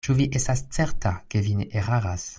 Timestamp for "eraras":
1.83-2.29